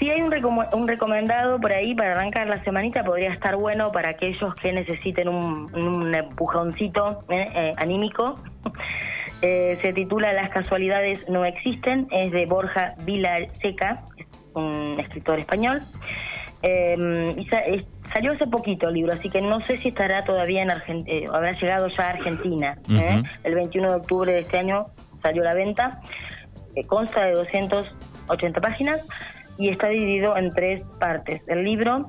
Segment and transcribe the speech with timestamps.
[0.00, 0.32] Si hay un,
[0.72, 5.28] un recomendado por ahí para arrancar la semanita, podría estar bueno para aquellos que necesiten
[5.28, 8.36] un, empujoncito eh, eh, anímico.
[9.42, 14.02] se titula Las casualidades no existen, es de Borja Vilaseca,
[14.54, 15.82] un escritor español.
[16.62, 17.46] y
[18.14, 21.52] salió hace poquito el libro, así que no sé si estará todavía en Argentina, habrá
[21.52, 22.78] llegado ya a Argentina.
[23.44, 24.86] El 21 de octubre de este año
[25.22, 26.00] salió a la venta.
[26.86, 29.06] consta de 280 páginas
[29.60, 31.42] y está dividido en tres partes.
[31.48, 32.06] El libro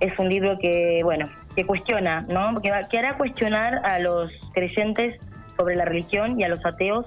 [0.00, 2.60] es un libro que, bueno, que cuestiona, ¿no?
[2.60, 5.18] Que, que hará cuestionar a los creyentes
[5.56, 7.06] sobre la religión y a los ateos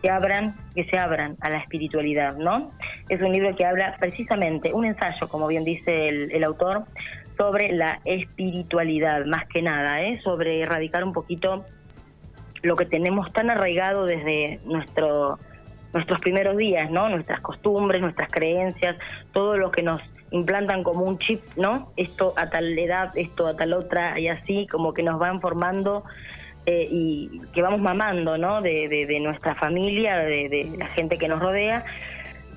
[0.00, 2.70] que abran, que se abran a la espiritualidad, ¿no?
[3.08, 6.84] Es un libro que habla precisamente, un ensayo, como bien dice el, el autor,
[7.36, 10.20] sobre la espiritualidad, más que nada, ¿eh?
[10.22, 11.64] sobre erradicar un poquito
[12.62, 15.38] lo que tenemos tan arraigado desde nuestro
[15.92, 17.08] nuestros primeros días, ¿no?
[17.08, 18.96] Nuestras costumbres, nuestras creencias,
[19.32, 20.00] todo lo que nos
[20.30, 21.92] implantan como un chip, ¿no?
[21.96, 26.04] Esto a tal edad, esto a tal otra, y así, como que nos van formando
[26.66, 28.60] eh, y que vamos mamando, ¿no?
[28.60, 31.84] De, de, nuestra familia, de, de, la gente que nos rodea.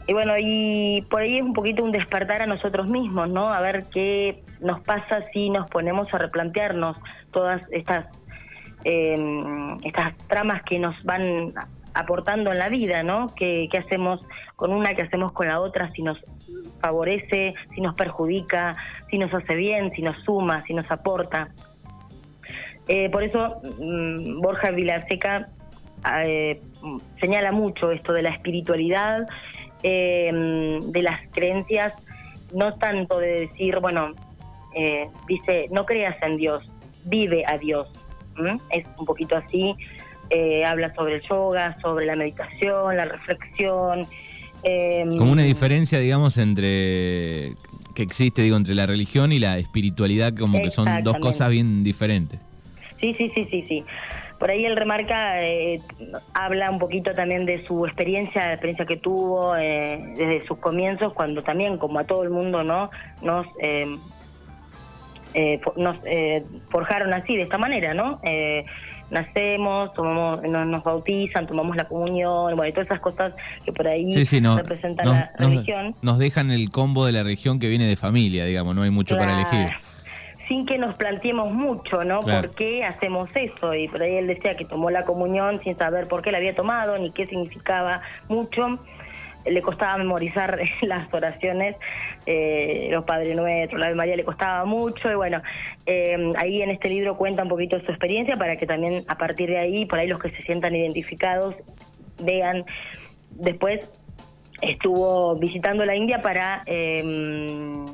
[0.07, 3.53] Y bueno, y por ahí es un poquito un despertar a nosotros mismos, ¿no?
[3.53, 6.97] A ver qué nos pasa si nos ponemos a replantearnos
[7.31, 8.07] todas estas,
[8.83, 9.15] eh,
[9.83, 11.53] estas tramas que nos van
[11.99, 13.27] aportando en la vida, ¿no?
[13.35, 14.21] ¿Qué, hacemos
[14.55, 16.17] con una, qué hacemos con la otra, si nos
[16.79, 18.77] favorece, si nos perjudica,
[19.09, 21.49] si nos hace bien, si nos suma, si nos aporta.
[22.87, 25.49] Eh, por eso mm, Borja Vilaseca
[26.23, 26.61] eh,
[27.19, 29.27] señala mucho esto de la espiritualidad,
[29.83, 30.31] eh,
[30.81, 31.93] de las creencias,
[32.53, 34.13] no tanto de decir, bueno,
[35.27, 36.63] dice, no creas en Dios,
[37.05, 37.89] vive a Dios.
[38.69, 39.75] Es un poquito así
[40.29, 44.07] eh, habla sobre el yoga, sobre la meditación, la reflexión.
[44.63, 47.53] Em, Como una diferencia, digamos, entre
[47.95, 51.83] que existe, digo, entre la religión y la espiritualidad, como que son dos cosas bien
[51.83, 52.39] diferentes.
[52.99, 53.83] Sí, sí, sí, sí, sí.
[54.37, 55.81] Por ahí él remarca, eh,
[56.33, 61.11] habla un poquito también de su experiencia, la experiencia que tuvo eh, desde sus comienzos,
[61.13, 62.89] cuando también, como a todo el mundo, ¿no?
[63.21, 63.97] Nos, em,
[65.75, 65.97] nos
[66.69, 68.21] forjaron así, de esta manera, ¿no?
[69.11, 73.33] Nacemos, tomamos, nos, bautizan, tomamos la comunión, bueno, y todas esas cosas
[73.65, 75.95] que por ahí representan la religión.
[76.01, 79.17] Nos dejan el combo de la religión que viene de familia, digamos, no hay mucho
[79.17, 79.69] para elegir.
[80.47, 82.21] Sin que nos planteemos mucho, ¿no?
[82.21, 83.75] ¿Por qué hacemos eso?
[83.75, 86.55] Y por ahí él decía que tomó la comunión sin saber por qué la había
[86.55, 88.79] tomado, ni qué significaba mucho
[89.45, 91.75] le costaba memorizar las oraciones,
[92.25, 95.41] eh, los Padres Nuestros, la Ave María le costaba mucho y bueno,
[95.91, 99.49] eh, ahí en este libro cuenta un poquito su experiencia para que también a partir
[99.49, 101.55] de ahí, por ahí los que se sientan identificados,
[102.21, 102.63] vean.
[103.31, 103.89] Después
[104.61, 107.87] estuvo visitando la India para em,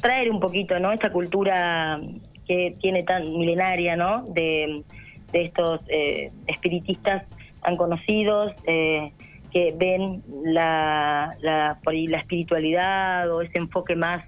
[0.00, 0.90] traer un poquito, ¿no?
[0.90, 2.00] Esta cultura
[2.46, 4.22] que tiene tan milenaria, ¿no?
[4.22, 4.82] De,
[5.30, 7.24] de estos eh, espiritistas
[7.60, 9.12] tan conocidos, eh,
[9.52, 14.24] que ven la, la, por la espiritualidad o ese enfoque más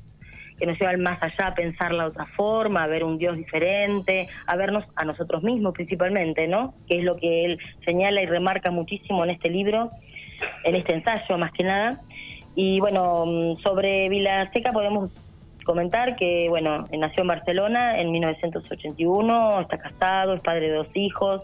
[0.60, 3.37] que nos lleva al más allá a pensarla de otra forma, a ver un Dios
[3.37, 6.75] diferente, a vernos a nosotros mismos principalmente, ¿no?
[6.87, 9.88] Que es lo que él señala y remarca muchísimo en este libro,
[10.65, 11.99] en este ensayo más que nada.
[12.54, 15.10] Y bueno, mm, sobre Vila Seca podemos
[15.65, 21.43] comentar que, bueno, nació en Barcelona en 1981, está casado, es padre de dos hijos,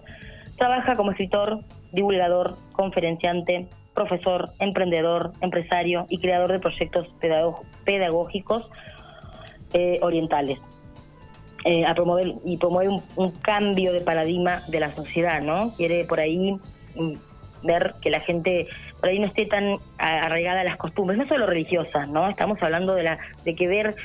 [0.59, 1.61] trabaja como escritor,
[1.93, 7.09] divulgador, conferenciante, profesor, emprendedor, empresario y creador de proyectos
[7.85, 8.71] pedagógicos
[9.77, 10.59] eh, orientales.
[11.65, 15.75] Eh, a promover y promueve un, cambio de paradigma de la sociedad, ¿no?
[15.77, 16.53] Quiere por ahí
[16.95, 17.13] mm,
[17.65, 18.69] ver que la gente
[19.01, 22.31] por ahí no esté tan arraigada a las costumbres, no solo religiosas, ¿no?
[22.31, 23.97] Estamos hablando de la de que ver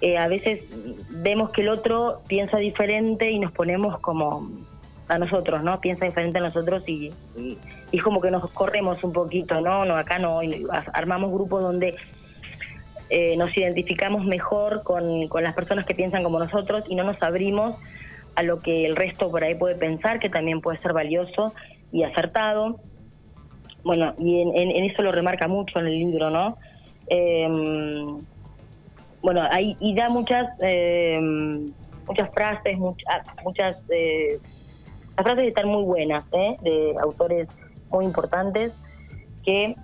[0.00, 0.62] eh, a veces
[1.10, 4.48] vemos que el otro piensa diferente y nos ponemos como
[5.08, 5.80] a nosotros, ¿no?
[5.80, 7.12] Piensa diferente a nosotros y,
[7.92, 9.84] y, como que nos corremos un poquito, ¿no?
[9.84, 10.40] no acá no,
[10.92, 11.94] armamos grupos donde
[13.10, 17.22] eh, nos identificamos mejor con, con las personas que piensan como nosotros y no nos
[17.22, 17.76] abrimos
[18.34, 21.54] a lo que el resto por ahí puede pensar, que también puede ser valioso
[21.92, 22.80] y acertado.
[23.84, 26.56] Bueno, y en, eso lo remarca mucho en el libro, ¿no?
[27.08, 28.18] Em,
[29.22, 31.66] bueno, ahí y da muchas em,
[32.06, 34.38] muchas frases, muchas, muchas eh,
[35.16, 36.56] las frases están muy buenas, ¿eh?
[36.62, 37.48] de autores
[37.90, 38.74] muy importantes
[39.44, 39.76] que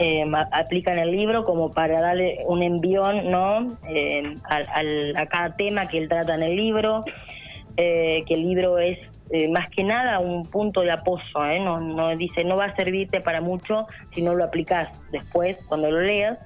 [0.00, 3.76] eh, aplican el libro como para darle un envión ¿no?
[3.88, 7.02] Eh, a, cada tema que él trata en el libro,
[7.76, 8.98] que el libro es
[9.32, 11.60] eh, más que nada un punto de apoyo, ¿eh?
[11.60, 15.88] no, no dice no va a servirte para mucho si no lo aplicas después cuando
[15.88, 16.36] lo leas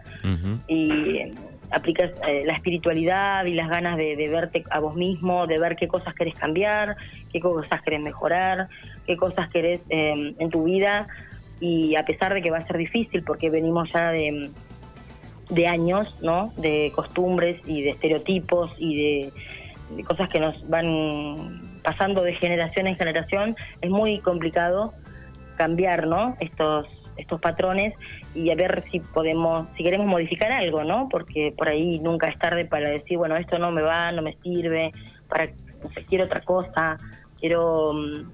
[0.67, 1.35] y eh,
[1.71, 2.11] aplicas
[2.45, 6.35] la espiritualidad y las ganas de, verte a vos mismo, de ver qué cosas querés
[6.35, 6.97] cambiar,
[7.33, 8.69] qué cosas querés mejorar,
[9.07, 11.07] qué cosas querés en tu vida
[11.65, 14.51] y a pesar de que va a ser difícil porque venimos ya de,
[15.49, 16.53] de años, ¿no?
[16.59, 19.31] De costumbres y de estereotipos y
[19.97, 24.93] de cosas que nos van pasando de generación en generación, es muy complicado
[25.57, 26.37] cambiar, ¿no?
[26.39, 27.95] Estos estos patrones
[28.35, 31.09] y a ver si podemos, si queremos modificar algo, ¿no?
[31.09, 34.37] Porque por ahí nunca es tarde para decir, bueno, esto no me va, no me
[34.43, 34.93] sirve,
[35.31, 35.49] para
[36.09, 36.99] quiero otra cosa,
[37.39, 38.31] quiero mm,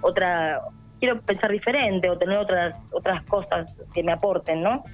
[0.00, 0.60] otra,
[1.04, 4.84] quiero pensar diferente o tener otras otras cosas que me aporten, ¿no?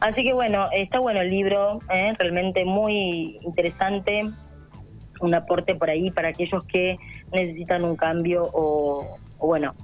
[0.00, 2.12] Así que bueno, está bueno el libro, ¿eh?
[2.18, 4.24] realmente muy interesante,
[5.20, 6.98] un aporte por ahí para aquellos que
[7.32, 9.74] necesitan un cambio o, bueno,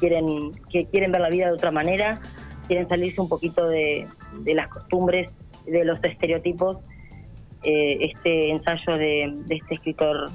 [0.00, 2.20] quieren, que quieren ver la vida de otra manera,
[2.66, 4.08] quieren salirse un poquito de,
[4.46, 5.32] las costumbres,
[5.64, 6.78] de los estereotipos.
[7.62, 10.28] Eh, este ensayo de, este escritor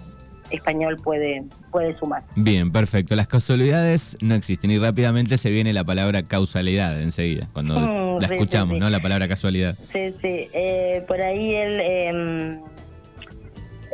[0.51, 2.23] español puede, puede sumar.
[2.35, 3.15] Bien, perfecto.
[3.15, 8.27] Las casualidades no existen y rápidamente se viene la palabra causalidad enseguida, cuando mm, la
[8.27, 8.89] escuchamos, ¿no?
[8.89, 9.75] La palabra casualidad.
[9.91, 10.49] Sí, sí.
[10.53, 12.61] Eh, por ahí él em,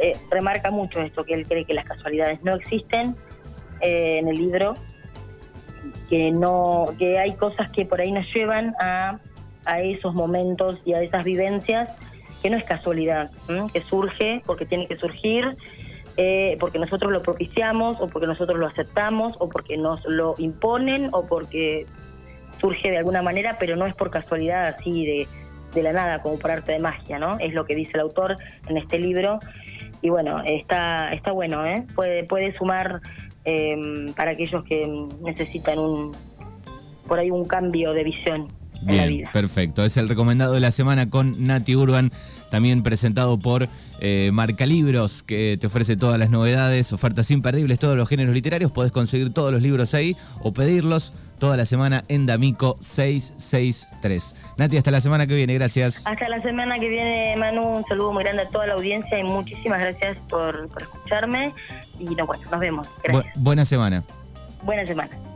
[0.02, 3.16] eh, remarca mucho esto, que él cree que las casualidades no existen
[3.82, 4.76] eh, en el libro,
[6.10, 9.20] que no que hay cosas que por ahí nos llevan a,
[9.66, 11.90] a esos momentos y a esas vivencias
[12.46, 13.32] que no es casualidad,
[13.74, 15.48] que surge porque tiene que surgir,
[16.18, 21.10] eh, porque nosotros lo propiciamos o porque nosotros lo aceptamos o porque nos lo imponen
[21.12, 21.86] o porque
[22.60, 25.28] surge de alguna manera, pero no es por casualidad así de,
[25.74, 27.38] de la nada, como por arte de magia, ¿no?
[27.40, 28.36] Es lo que dice el autor
[28.68, 29.40] en este libro
[30.02, 31.86] y bueno, está, está bueno, ¿eh?
[31.96, 33.02] puede, puede sumar
[33.44, 34.88] em, para aquellos que
[35.22, 36.16] necesitan un
[37.08, 38.48] por ahí un cambio de visión.
[38.88, 39.30] En la vida.
[39.32, 39.84] perfecto.
[39.84, 42.12] Es el recomendado de la semana con Nati Urban,
[42.50, 43.68] también presentado por
[44.00, 48.72] eh, Marca Libros, que te ofrece todas las novedades, ofertas imperdibles, todos los géneros literarios.
[48.72, 54.36] Podés conseguir todos los libros ahí o pedirlos toda la semana en D'Amico 663.
[54.58, 56.06] Nati, hasta la semana que viene, gracias.
[56.08, 59.24] Hasta la semana que viene, Manu, un saludo muy grande a toda la audiencia y
[59.24, 61.54] muchísimas gracias por, escucharme.
[62.00, 62.88] Y no, bueno, nos vemos.
[63.36, 64.04] buena semana.
[64.64, 65.25] Buena semana.